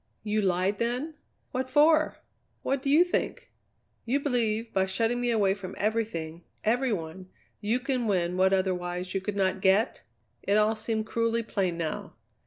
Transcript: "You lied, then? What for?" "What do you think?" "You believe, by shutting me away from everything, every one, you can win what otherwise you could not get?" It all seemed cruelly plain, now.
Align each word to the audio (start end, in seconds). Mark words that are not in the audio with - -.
"You 0.23 0.41
lied, 0.41 0.79
then? 0.79 1.13
What 1.51 1.69
for?" 1.69 2.17
"What 2.63 2.81
do 2.81 2.89
you 2.89 3.03
think?" 3.03 3.51
"You 4.03 4.19
believe, 4.19 4.73
by 4.73 4.87
shutting 4.87 5.21
me 5.21 5.29
away 5.29 5.53
from 5.53 5.75
everything, 5.77 6.43
every 6.63 6.91
one, 6.91 7.29
you 7.59 7.79
can 7.79 8.07
win 8.07 8.35
what 8.35 8.51
otherwise 8.51 9.13
you 9.13 9.21
could 9.21 9.35
not 9.35 9.61
get?" 9.61 10.01
It 10.41 10.57
all 10.57 10.75
seemed 10.75 11.05
cruelly 11.05 11.43
plain, 11.43 11.77
now. 11.77 12.15